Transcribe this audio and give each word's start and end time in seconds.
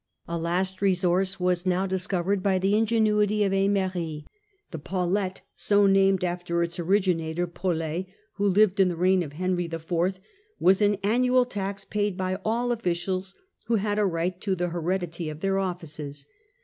A 0.27 0.35
last 0.35 0.81
resource 0.81 1.39
was 1.39 1.67
now 1.67 1.85
discovered 1.85 2.41
by 2.41 2.57
the 2.57 2.75
ingenuity 2.75 3.43
of 3.43 3.51
fernery. 3.51 4.25
The 4.71 4.79
* 4.79 4.79
Paulette,' 4.89 5.41
so 5.53 5.85
named 5.85 6.23
after 6.23 6.63
its 6.63 6.79
originator, 6.79 7.45
The 7.45 7.51
Paulet, 7.51 8.05
who 8.37 8.47
lived 8.47 8.79
in 8.79 8.87
the 8.89 8.95
reign 8.95 9.21
of 9.21 9.33
Henry 9.33 9.65
IV., 9.65 9.85
'Paulette.' 9.87 10.19
was 10.59 10.81
an 10.81 10.97
annual 11.03 11.45
tax 11.45 11.85
paid 11.85 12.17
by 12.17 12.39
all 12.43 12.71
officials 12.71 13.35
who 13.67 13.75
had 13.75 13.99
a 13.99 14.05
right 14.07 14.41
to 14.41 14.55
the 14.55 14.69
heredity 14.69 15.29
of 15.29 15.41
their 15.41 15.59
offices. 15.59 16.25